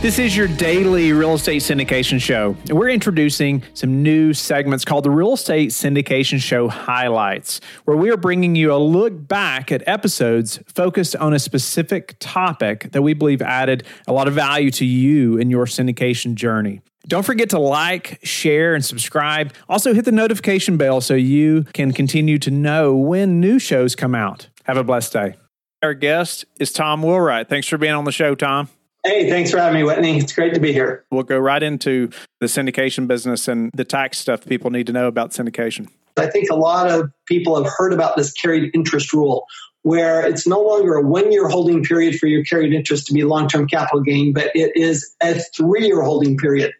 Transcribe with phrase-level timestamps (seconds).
[0.00, 2.56] This is your daily real estate syndication show.
[2.70, 8.10] And we're introducing some new segments called the Real Estate Syndication Show Highlights, where we
[8.10, 13.12] are bringing you a look back at episodes focused on a specific topic that we
[13.12, 16.80] believe added a lot of value to you in your syndication journey.
[17.06, 19.52] Don't forget to like, share, and subscribe.
[19.68, 24.14] Also, hit the notification bell so you can continue to know when new shows come
[24.14, 24.48] out.
[24.64, 25.34] Have a blessed day.
[25.82, 27.50] Our guest is Tom Wheelwright.
[27.50, 28.70] Thanks for being on the show, Tom.
[29.02, 30.18] Hey, thanks for having me, Whitney.
[30.18, 31.04] It's great to be here.
[31.10, 35.06] We'll go right into the syndication business and the tax stuff people need to know
[35.06, 35.88] about syndication.
[36.18, 39.46] I think a lot of people have heard about this carried interest rule,
[39.82, 43.24] where it's no longer a one year holding period for your carried interest to be
[43.24, 46.72] long term capital gain, but it is a three year holding period.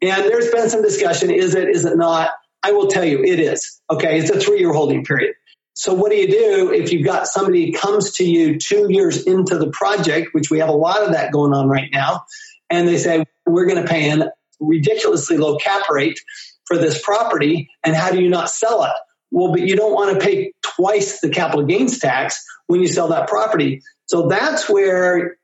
[0.00, 2.30] And there's been some discussion is it, is it not?
[2.62, 3.80] I will tell you, it is.
[3.90, 5.34] Okay, it's a three year holding period.
[5.76, 9.58] So what do you do if you've got somebody comes to you two years into
[9.58, 12.24] the project, which we have a lot of that going on right now,
[12.70, 16.18] and they say, we're going to pay a ridiculously low cap rate
[16.64, 18.92] for this property, and how do you not sell it?
[19.30, 23.08] Well, but you don't want to pay twice the capital gains tax when you sell
[23.08, 23.82] that property.
[24.06, 25.36] So that's where,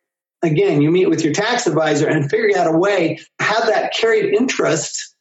[0.43, 4.35] again, you meet with your tax advisor and figure out a way, have that carried
[4.35, 5.12] interest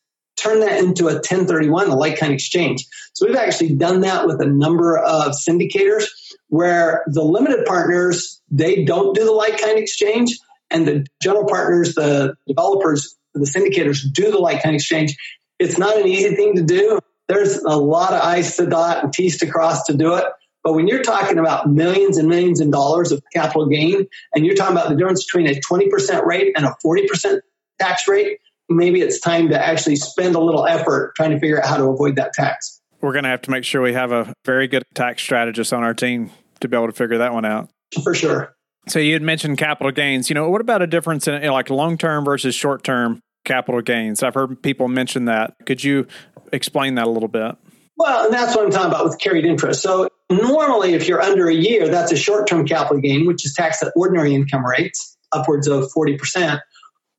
[0.41, 2.85] turn that into a 1031, a like kind exchange.
[3.13, 6.05] So we've actually done that with a number of syndicators
[6.47, 10.37] where the limited partners, they don't do the like kind exchange
[10.69, 15.15] and the general partners, the developers, the syndicators do the like kind exchange.
[15.59, 16.99] It's not an easy thing to do.
[17.27, 20.25] There's a lot of I's to dot and T's to cross to do it.
[20.63, 24.55] But when you're talking about millions and millions of dollars of capital gain, and you're
[24.55, 27.39] talking about the difference between a 20% rate and a 40%
[27.79, 28.39] tax rate,
[28.75, 31.85] maybe it's time to actually spend a little effort trying to figure out how to
[31.85, 32.81] avoid that tax.
[33.01, 35.83] We're going to have to make sure we have a very good tax strategist on
[35.83, 37.69] our team to be able to figure that one out.
[38.03, 38.55] For sure.
[38.87, 40.29] So you had mentioned capital gains.
[40.29, 44.23] You know, what about a difference in like long term versus short term capital gains?
[44.23, 45.55] I've heard people mention that.
[45.65, 46.07] Could you
[46.51, 47.55] explain that a little bit?
[47.97, 49.81] Well, and that's what I'm talking about with carried interest.
[49.81, 53.53] So normally, if you're under a year, that's a short term capital gain, which is
[53.53, 56.59] taxed at ordinary income rates, upwards of 40%.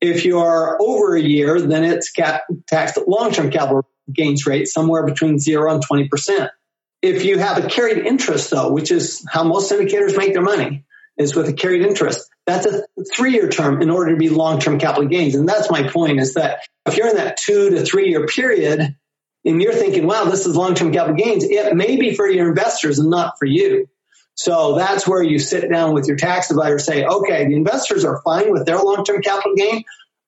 [0.02, 4.66] If you are over a year, then it's cap- taxed at long-term capital gains rate
[4.66, 6.50] somewhere between zero and 20%.
[7.00, 10.84] If you have a carried interest though, which is how most syndicators make their money,
[11.16, 12.28] is with a carried interest.
[12.46, 15.34] That's a three-year term in order to be long-term capital gains.
[15.34, 18.96] And that's my point is that if you're in that two to three-year period
[19.44, 22.98] and you're thinking, wow, this is long-term capital gains, it may be for your investors
[22.98, 23.88] and not for you.
[24.42, 28.20] So that's where you sit down with your tax advisor say, okay, the investors are
[28.22, 29.84] fine with their long-term capital gain.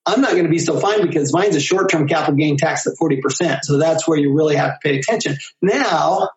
[0.06, 2.92] I'm not going to be so fine because mine's a short-term capital gain tax at
[2.96, 3.62] 40%.
[3.62, 5.36] So that's where you really have to pay attention.
[5.60, 6.28] Now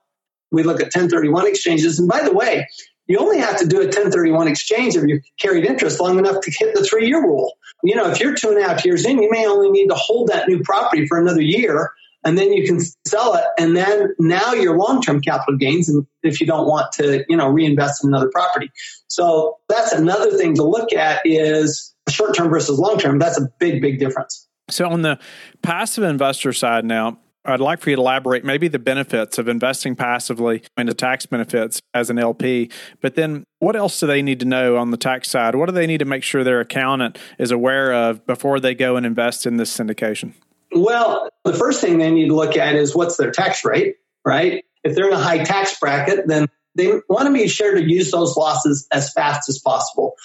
[0.49, 1.99] we look at 1031 exchanges.
[1.99, 2.67] And by the way,
[3.05, 6.51] you only have to do a 1031 exchange if you carried interest long enough to
[6.51, 7.53] hit the three year rule.
[7.83, 9.95] You know, if you're two and a half years in, you may only need to
[9.95, 11.91] hold that new property for another year
[12.27, 16.41] and then you can sell it and then now your long-term capital gains and if
[16.41, 18.69] you don't want to you know reinvest in another property
[19.07, 23.97] so that's another thing to look at is short-term versus long-term that's a big big
[23.97, 25.17] difference so on the
[25.61, 29.95] passive investor side now I'd like for you to elaborate maybe the benefits of investing
[29.95, 32.69] passively and the tax benefits as an LP.
[32.99, 35.55] But then what else do they need to know on the tax side?
[35.55, 38.97] What do they need to make sure their accountant is aware of before they go
[38.97, 40.33] and invest in this syndication?
[40.71, 43.95] Well, the first thing they need to look at is what's their tax rate,
[44.25, 44.65] right?
[44.83, 48.11] If they're in a high tax bracket, then they want to be sure to use
[48.11, 50.15] those losses as fast as possible.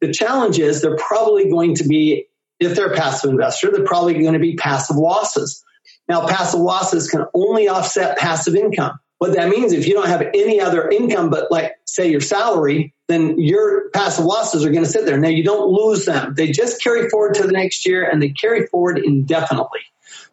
[0.00, 2.26] The challenge is they're probably going to be,
[2.60, 5.64] if they're a passive investor, they're probably going to be passive losses.
[6.08, 8.98] Now, passive losses can only offset passive income.
[9.18, 12.94] What that means, if you don't have any other income but like, say, your salary,
[13.08, 15.18] then your passive losses are going to sit there.
[15.18, 16.34] Now, you don't lose them.
[16.34, 19.80] They just carry forward to the next year and they carry forward indefinitely.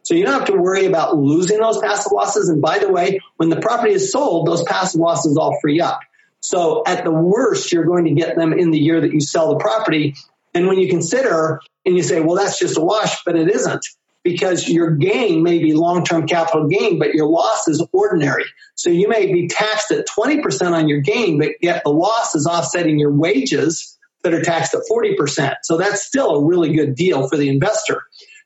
[0.04, 2.50] So you don't have to worry about losing those passive losses.
[2.50, 6.00] And by the way, when the property is sold, those passive losses all free up.
[6.42, 9.50] So at the worst, you're going to get them in the year that you sell
[9.50, 10.16] the property.
[10.54, 13.84] And when you consider and you say, well, that's just a wash, but it isn't
[14.26, 18.46] because your gain may be long-term capital gain, but your loss is ordinary.
[18.74, 22.48] So you may be taxed at 20% on your gain, but yet the loss is
[22.48, 25.58] offsetting your wages that are taxed at 40%.
[25.62, 28.02] So that's still a really good deal for the investor.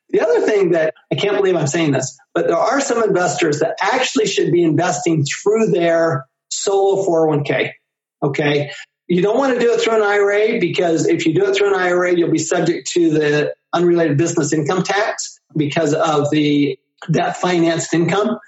[0.10, 3.60] The other thing that I can't believe I'm saying this, but there are some investors
[3.60, 7.72] that actually should be investing through their solo 401k.
[8.22, 8.72] Okay.
[9.08, 11.74] You don't want to do it through an IRA because if you do it through
[11.74, 16.80] an IRA, you'll be subject to the unrelated business income tax because of the
[17.12, 18.40] debt financed income,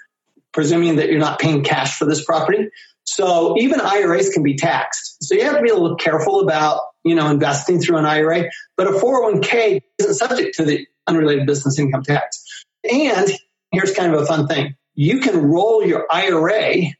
[0.52, 2.68] presuming that you're not paying cash for this property.
[3.04, 5.24] So even IRAs can be taxed.
[5.24, 8.44] So you have to be a little careful about, you know, investing through an IRA,
[8.76, 12.64] but a 401k isn't subject to the unrelated business income tax.
[12.90, 13.28] And
[13.70, 14.76] here's kind of a fun thing.
[14.94, 16.92] You can roll your IRA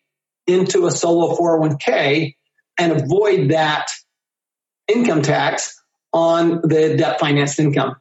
[0.47, 2.35] into a solo 401k
[2.79, 3.89] and avoid that
[4.89, 5.81] income tax
[6.13, 7.97] on the debt financed income.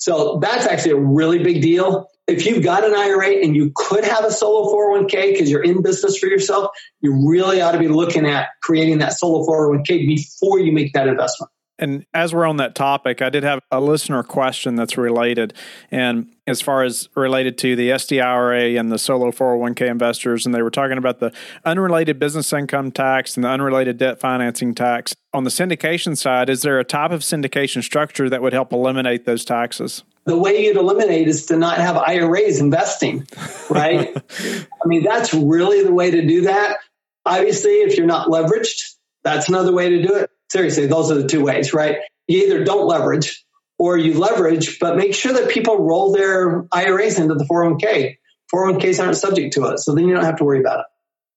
[0.00, 2.08] So that's actually a really big deal.
[2.26, 5.82] If you've got an IRA and you could have a solo 401k because you're in
[5.82, 6.70] business for yourself,
[7.00, 11.06] you really ought to be looking at creating that solo 401k before you make that
[11.06, 11.52] investment.
[11.80, 15.54] And as we're on that topic, I did have a listener question that's related.
[15.90, 20.60] And as far as related to the SDIRA and the solo 401k investors, and they
[20.60, 21.32] were talking about the
[21.64, 25.14] unrelated business income tax and the unrelated debt financing tax.
[25.32, 29.24] On the syndication side, is there a type of syndication structure that would help eliminate
[29.24, 30.04] those taxes?
[30.26, 33.26] The way you'd eliminate is to not have IRAs investing,
[33.70, 34.14] right?
[34.14, 36.76] I mean, that's really the way to do that.
[37.24, 41.28] Obviously, if you're not leveraged, that's another way to do it seriously, those are the
[41.28, 41.98] two ways, right?
[42.26, 43.44] You either don't leverage
[43.78, 48.16] or you leverage, but make sure that people roll their IRAs into the 401k.
[48.54, 50.86] 401ks aren't subject to it, so then you don't have to worry about it.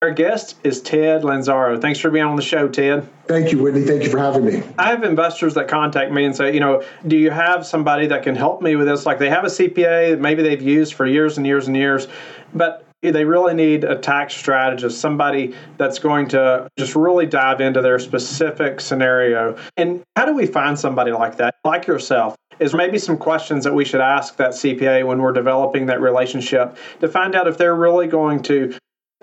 [0.02, 1.80] Our guest is Ted Lanzaro.
[1.80, 3.08] Thanks for being on the show, Ted.
[3.26, 3.82] Thank you, Whitney.
[3.82, 4.62] Thank you for having me.
[4.76, 8.22] I have investors that contact me and say, you know, do you have somebody that
[8.22, 9.06] can help me with this?
[9.06, 12.06] Like they have a CPA that maybe they've used for years and years and years,
[12.52, 17.80] but they really need a tax strategist, somebody that's going to just really dive into
[17.80, 19.56] their specific scenario.
[19.76, 22.36] And how do we find somebody like that, like yourself?
[22.60, 26.76] Is maybe some questions that we should ask that CPA when we're developing that relationship
[27.00, 28.76] to find out if they're really going to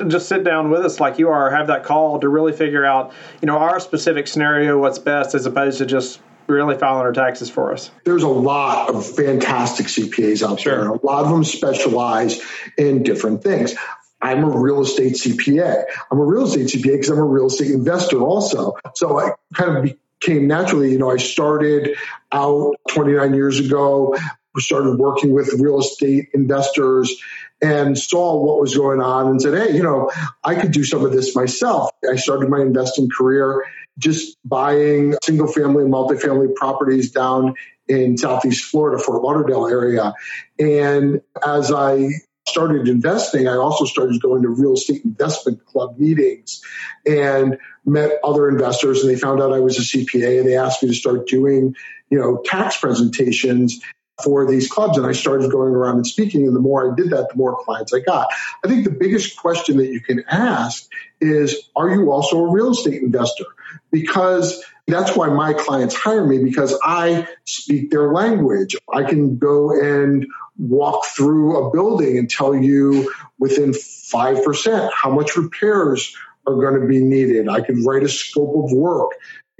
[0.07, 3.13] just sit down with us like you are, have that call to really figure out,
[3.41, 6.19] you know, our specific scenario, what's best, as opposed to just
[6.51, 7.89] really filing our taxes for us?
[8.03, 10.77] There's a lot of fantastic CPAs out sure.
[10.77, 10.89] there.
[10.89, 12.41] A lot of them specialize
[12.77, 13.75] in different things.
[14.21, 15.83] I'm a real estate CPA.
[16.11, 18.75] I'm a real estate CPA because I'm a real estate investor also.
[18.93, 21.97] So I kind of became naturally, you know, I started
[22.31, 24.15] out 29 years ago,
[24.57, 27.21] started working with real estate investors
[27.61, 30.11] and saw what was going on and said, Hey, you know,
[30.43, 31.91] I could do some of this myself.
[32.09, 33.63] I started my investing career
[34.01, 37.55] just buying single family and multifamily properties down
[37.87, 40.13] in Southeast Florida, Fort Lauderdale area.
[40.59, 42.09] And as I
[42.47, 46.61] started investing, I also started going to real estate investment club meetings
[47.05, 50.81] and met other investors and they found out I was a CPA and they asked
[50.83, 51.75] me to start doing,
[52.09, 53.81] you know, tax presentations
[54.23, 54.97] for these clubs.
[54.97, 56.45] And I started going around and speaking.
[56.45, 58.27] And the more I did that, the more clients I got.
[58.63, 60.87] I think the biggest question that you can ask
[61.19, 63.45] is, are you also a real estate investor?
[63.91, 68.75] Because that's why my clients hire me because I speak their language.
[68.91, 70.25] I can go and
[70.57, 76.15] walk through a building and tell you within 5% how much repairs
[76.45, 77.47] are going to be needed.
[77.47, 79.11] I could write a scope of work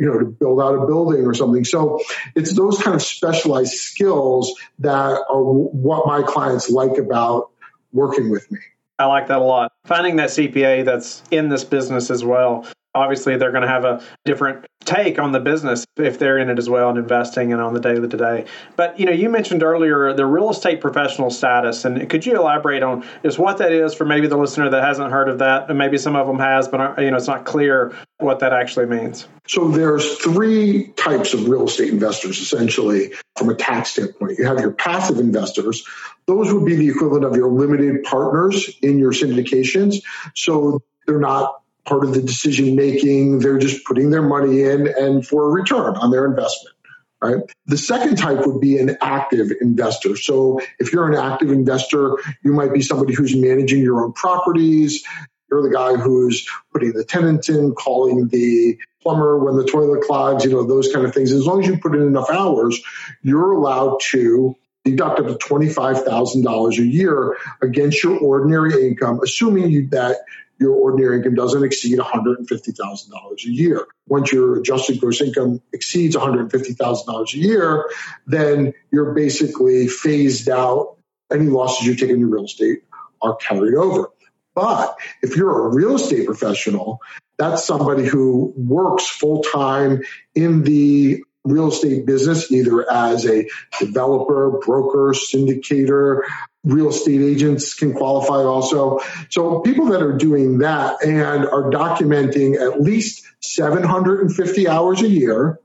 [0.01, 1.63] you know, to build out a building or something.
[1.63, 1.99] So
[2.35, 7.51] it's those kind of specialized skills that are what my clients like about
[7.91, 8.57] working with me.
[9.01, 9.71] I like that a lot.
[9.85, 14.03] Finding that CPA that's in this business as well obviously they're going to have a
[14.25, 17.73] different take on the business if they're in it as well and investing and on
[17.73, 18.45] the daily to day.
[18.75, 22.83] But you know, you mentioned earlier the real estate professional status, and could you elaborate
[22.83, 25.77] on just what that is for maybe the listener that hasn't heard of that, and
[25.77, 28.85] maybe some of them has, but uh, you know, it's not clear what that actually
[28.85, 29.27] means.
[29.47, 34.37] So there's three types of real estate investors essentially from a tax standpoint.
[34.37, 35.85] You have your passive investors.
[36.27, 40.03] Those would be the equivalent of your limited partners in your syndications.
[40.35, 43.39] So they're not part of the decision making.
[43.39, 46.75] They're just putting their money in and for a return on their investment.
[47.23, 47.43] Right.
[47.67, 50.15] The second type would be an active investor.
[50.15, 55.03] So if you're an active investor, you might be somebody who's managing your own properties.
[55.51, 60.45] You're the guy who's putting the tenant in, calling the plumber when the toilet clogs,
[60.45, 61.31] you know, those kind of things.
[61.33, 62.79] As long as you put in enough hours,
[63.21, 64.55] you're allowed to
[64.85, 70.17] deduct up to $25,000 a year against your ordinary income, assuming you, that
[70.57, 73.87] your ordinary income doesn't exceed $150,000 a year.
[74.07, 77.89] Once your adjusted gross income exceeds $150,000 a year,
[78.27, 80.97] then you're basically phased out.
[81.31, 82.83] Any losses you take in your real estate
[83.21, 84.11] are carried over.
[84.53, 86.99] But if you're a real estate professional,
[87.37, 90.01] that's somebody who works full time
[90.35, 93.47] in the real estate business, either as a
[93.79, 96.21] developer, broker, syndicator,
[96.63, 98.99] real estate agents can qualify also.
[99.29, 105.59] So people that are doing that and are documenting at least 750 hours a year,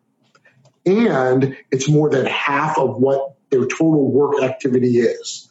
[0.86, 5.50] and it's more than half of what their total work activity is.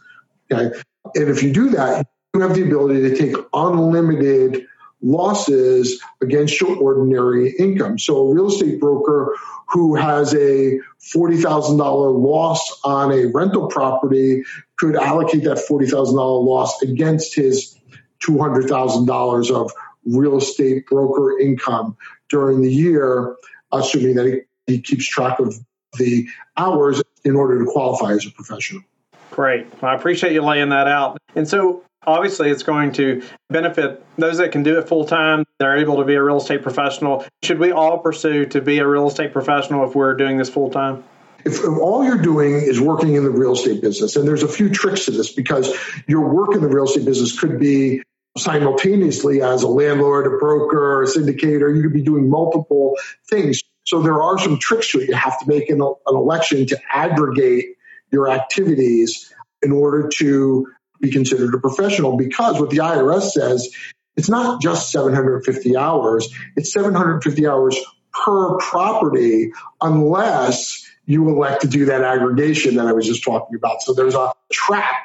[0.51, 0.75] Okay.
[1.13, 2.07] And if you do that,
[2.41, 4.67] have the ability to take unlimited
[5.01, 7.99] losses against your ordinary income.
[7.99, 9.35] So a real estate broker
[9.69, 10.79] who has a
[11.13, 14.43] $40,000 loss on a rental property
[14.77, 17.77] could allocate that $40,000 loss against his
[18.25, 19.71] $200,000 of
[20.05, 21.97] real estate broker income
[22.29, 23.35] during the year,
[23.71, 25.55] assuming that he, he keeps track of
[25.97, 26.27] the
[26.57, 28.83] hours in order to qualify as a professional.
[29.31, 29.67] Great.
[29.81, 31.17] Well, I appreciate you laying that out.
[31.35, 35.45] And so, obviously, it's going to benefit those that can do it full time.
[35.59, 37.25] They're able to be a real estate professional.
[37.43, 40.69] Should we all pursue to be a real estate professional if we're doing this full
[40.69, 41.03] time?
[41.43, 44.69] If all you're doing is working in the real estate business, and there's a few
[44.69, 48.01] tricks to this because your work in the real estate business could be
[48.37, 51.73] simultaneously as a landlord, a broker, a syndicator.
[51.75, 52.97] You could be doing multiple
[53.29, 53.61] things.
[53.85, 55.09] So there are some tricks to it.
[55.09, 57.77] You have to make an, an election to aggregate
[58.11, 59.31] your activities
[59.61, 60.67] in order to
[61.01, 63.69] be considered a professional because what the IRS says,
[64.15, 67.77] it's not just 750 hours, it's 750 hours
[68.13, 73.81] per property unless you elect to do that aggregation that I was just talking about.
[73.81, 74.95] So there's a trap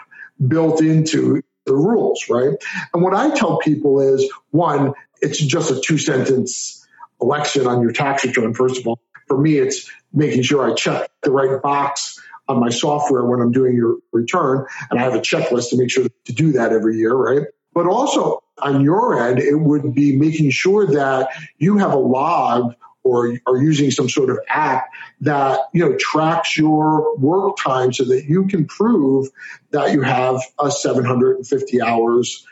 [0.46, 2.54] built into the rules, right?
[2.94, 6.86] And what I tell people is one, it's just a two sentence
[7.20, 9.00] election on your tax return, first of all.
[9.26, 13.52] For me, it's making sure I check the right box on my software when I'm
[13.52, 14.66] doing your return.
[14.90, 17.46] And I have a checklist to make sure to do that every year, right?
[17.72, 22.74] But also on your end, it would be making sure that you have a log
[23.02, 24.86] or are using some sort of app
[25.22, 29.28] that you know tracks your work time so that you can prove
[29.70, 32.46] that you have a 750 hours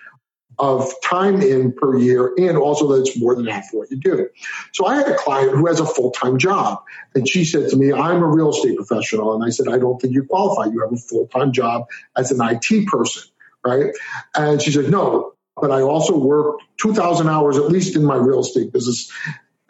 [0.59, 4.29] of time in per year and also that it's more than half what you do.
[4.73, 6.83] So I had a client who has a full-time job
[7.15, 9.35] and she said to me, I'm a real estate professional.
[9.35, 10.71] And I said, I don't think you qualify.
[10.71, 11.87] You have a full-time job
[12.17, 13.23] as an IT person,
[13.65, 13.95] right?
[14.35, 18.41] And she said, no, but I also work 2,000 hours at least in my real
[18.41, 19.13] estate business.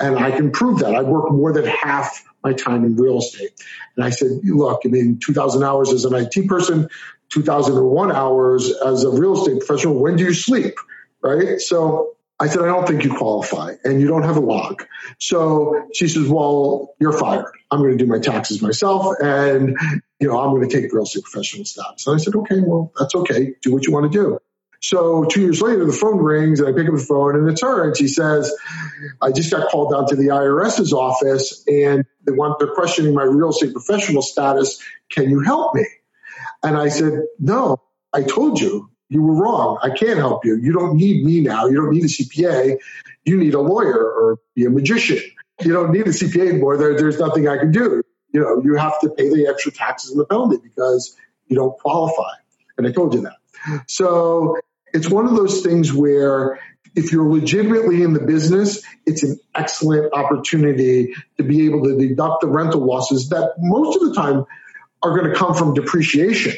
[0.01, 0.95] And I can prove that.
[0.95, 3.51] I work more than half my time in real estate.
[3.97, 6.89] And I said, look, I mean, 2,000 hours as an IT person,
[7.33, 10.01] 2001 hours as a real estate professional.
[10.01, 10.75] When do you sleep?
[11.23, 11.61] Right.
[11.61, 14.87] So I said, I don't think you qualify and you don't have a log.
[15.19, 17.53] So she says, well, you're fired.
[17.71, 19.77] I'm going to do my taxes myself and,
[20.21, 22.07] you know, I'm going to take real estate professional status.
[22.07, 23.55] And I said, okay, well, that's okay.
[23.61, 24.39] Do what you want to do.
[24.81, 27.63] So two years later, the phone rings and I pick up the phone and it's
[27.63, 27.85] her.
[27.85, 28.55] And she says,
[29.21, 33.25] I just got called down to the IRS's office and they want, they're questioning my
[33.25, 34.81] real estate professional status.
[35.11, 35.85] Can you help me?
[36.63, 37.81] And I said, no,
[38.13, 39.79] I told you, you were wrong.
[39.83, 40.57] I can't help you.
[40.57, 41.67] You don't need me now.
[41.67, 42.77] You don't need a CPA.
[43.25, 45.19] You need a lawyer or be a magician.
[45.61, 46.77] You don't need a CPA anymore.
[46.77, 48.03] There, there's nothing I can do.
[48.33, 51.79] You know, you have to pay the extra taxes and the penalty because you don't
[51.79, 52.33] qualify.
[52.77, 53.37] And I told you that.
[53.89, 54.57] So
[54.93, 56.61] it's one of those things where
[56.95, 62.43] if you're legitimately in the business, it's an excellent opportunity to be able to deduct
[62.43, 64.45] the rental losses that most of the time
[65.03, 66.55] are going to come from depreciation,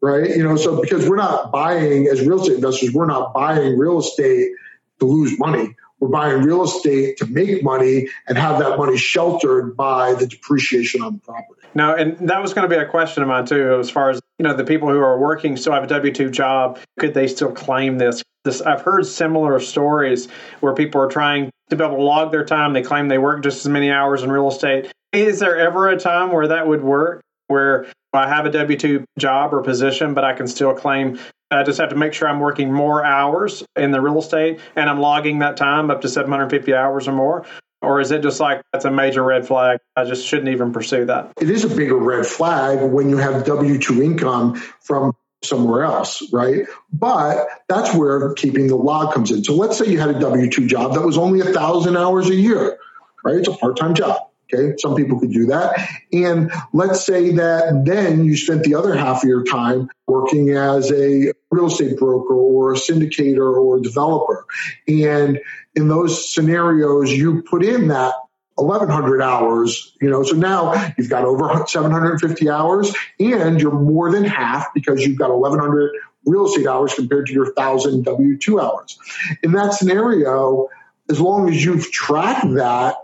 [0.00, 0.28] right?
[0.30, 3.98] You know, so because we're not buying as real estate investors, we're not buying real
[3.98, 4.52] estate
[5.00, 5.74] to lose money.
[6.00, 11.00] We're buying real estate to make money and have that money sheltered by the depreciation
[11.00, 11.60] on the property.
[11.74, 14.20] No, and that was going to be a question of mine too, as far as
[14.38, 16.80] you know, the people who are working still have a W two job.
[16.98, 18.22] Could they still claim this?
[18.44, 20.26] This I've heard similar stories
[20.58, 22.72] where people are trying to be able to log their time.
[22.72, 24.90] They claim they work just as many hours in real estate.
[25.12, 27.22] Is there ever a time where that would work?
[27.48, 31.18] Where I have a W 2 job or position, but I can still claim.
[31.50, 34.88] I just have to make sure I'm working more hours in the real estate and
[34.88, 37.44] I'm logging that time up to 750 hours or more.
[37.82, 39.80] Or is it just like that's a major red flag?
[39.96, 41.32] I just shouldn't even pursue that.
[41.40, 46.22] It is a bigger red flag when you have W 2 income from somewhere else,
[46.32, 46.66] right?
[46.92, 49.42] But that's where keeping the log comes in.
[49.42, 52.30] So let's say you had a W 2 job that was only a thousand hours
[52.30, 52.78] a year,
[53.24, 53.36] right?
[53.36, 54.28] It's a part time job.
[54.52, 55.88] Okay, some people could do that.
[56.12, 60.92] And let's say that then you spent the other half of your time working as
[60.92, 64.44] a real estate broker or a syndicator or a developer.
[64.86, 65.40] And
[65.74, 68.14] in those scenarios, you put in that
[68.56, 74.24] 1100 hours, you know, so now you've got over 750 hours and you're more than
[74.24, 75.92] half because you've got 1100
[76.26, 78.98] real estate hours compared to your 1000 W2 hours.
[79.42, 80.68] In that scenario,
[81.10, 82.96] as long as you've tracked that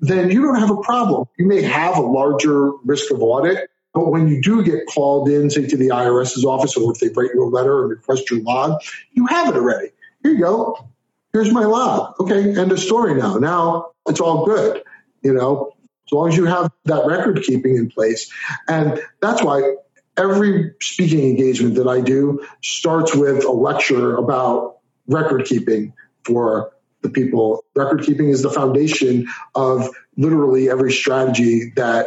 [0.00, 1.26] then you don't have a problem.
[1.38, 5.50] You may have a larger risk of audit, but when you do get called in,
[5.50, 8.40] say to the IRS's office, or if they write you a letter and request your
[8.40, 8.80] log,
[9.12, 9.90] you have it already.
[10.22, 10.88] Here you go.
[11.32, 12.14] Here's my log.
[12.20, 13.36] Okay, end of story now.
[13.38, 14.82] Now it's all good.
[15.22, 15.72] You know,
[16.06, 18.30] as long as you have that record keeping in place.
[18.68, 19.76] And that's why
[20.16, 25.92] every speaking engagement that I do starts with a lecture about record keeping
[26.24, 26.73] for
[27.04, 27.64] the people.
[27.76, 32.06] Record keeping is the foundation of literally every strategy that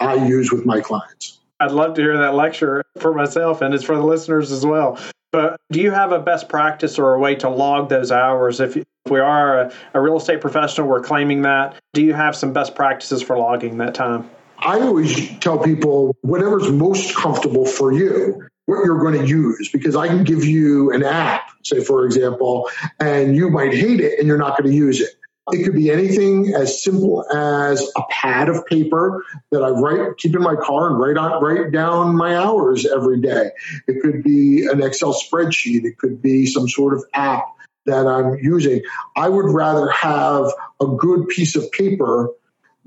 [0.00, 1.38] I use with my clients.
[1.60, 4.98] I'd love to hear that lecture for myself and it's for the listeners as well.
[5.30, 8.58] But do you have a best practice or a way to log those hours?
[8.58, 11.76] If, if we are a, a real estate professional, we're claiming that.
[11.94, 14.28] Do you have some best practices for logging that time?
[14.58, 19.96] I always tell people whatever's most comfortable for you what you're going to use because
[19.96, 24.28] I can give you an app, say, for example, and you might hate it and
[24.28, 25.10] you're not going to use it.
[25.50, 30.36] It could be anything as simple as a pad of paper that I write, keep
[30.36, 33.50] in my car and write on, write down my hours every day.
[33.88, 35.84] It could be an Excel spreadsheet.
[35.84, 37.46] It could be some sort of app
[37.86, 38.82] that I'm using.
[39.16, 40.46] I would rather have
[40.80, 42.30] a good piece of paper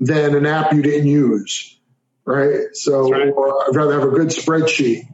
[0.00, 1.78] than an app you didn't use.
[2.24, 2.68] Right.
[2.72, 3.28] So right.
[3.28, 5.06] Uh, I'd rather have a good spreadsheet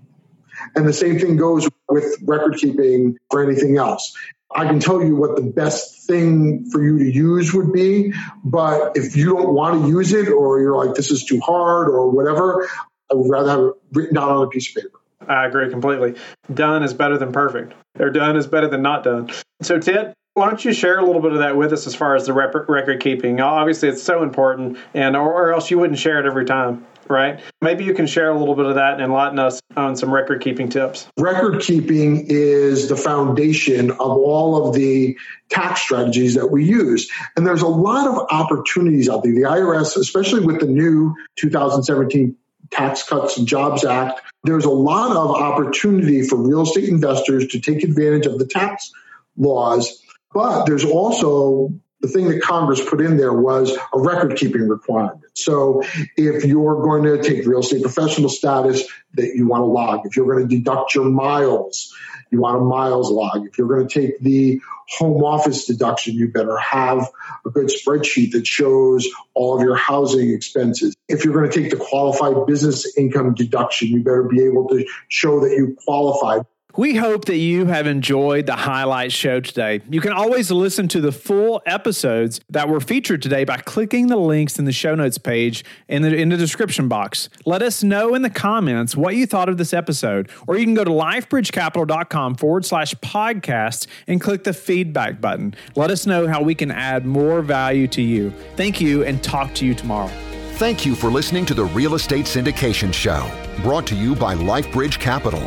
[0.75, 4.17] and the same thing goes with record keeping for anything else.
[4.55, 8.12] I can tell you what the best thing for you to use would be,
[8.45, 11.88] but if you don't want to use it or you're like, this is too hard
[11.88, 12.69] or whatever,
[13.11, 15.00] I would rather have it written down on a piece of paper.
[15.26, 16.17] I agree completely.
[16.52, 19.31] Done is better than perfect, or done is better than not done.
[19.62, 22.17] So, Ted, why don't you share a little bit of that with us as far
[22.17, 23.41] as the record keeping?
[23.41, 27.40] Obviously, it's so important, and or else you wouldn't share it every time right?
[27.61, 30.42] Maybe you can share a little bit of that and enlighten us on some record
[30.42, 31.07] keeping tips.
[31.19, 35.16] Record keeping is the foundation of all of the
[35.49, 37.11] tax strategies that we use.
[37.37, 39.33] And there's a lot of opportunities out there.
[39.33, 42.37] The IRS, especially with the new 2017
[42.71, 47.61] Tax Cuts and Jobs Act, there's a lot of opportunity for real estate investors to
[47.61, 48.90] take advantage of the tax
[49.37, 50.02] laws.
[50.33, 55.24] But there's also the thing that Congress put in there was a record keeping requirement.
[55.35, 55.83] So
[56.16, 60.07] if you're going to take real estate professional status, that you want to log.
[60.07, 61.94] If you're going to deduct your miles,
[62.31, 63.46] you want a miles log.
[63.46, 67.09] If you're going to take the home office deduction, you better have
[67.46, 70.94] a good spreadsheet that shows all of your housing expenses.
[71.09, 74.87] If you're going to take the qualified business income deduction, you better be able to
[75.09, 76.46] show that you qualified.
[76.76, 79.82] We hope that you have enjoyed the highlight show today.
[79.90, 84.16] You can always listen to the full episodes that were featured today by clicking the
[84.16, 87.28] links in the show notes page in the, in the description box.
[87.44, 90.72] Let us know in the comments what you thought of this episode, or you can
[90.72, 95.54] go to lifebridgecapital.com forward slash podcast and click the feedback button.
[95.76, 98.32] Let us know how we can add more value to you.
[98.56, 100.11] Thank you and talk to you tomorrow.
[100.54, 103.30] Thank you for listening to the Real Estate Syndication Show,
[103.62, 105.46] brought to you by LifeBridge Capital.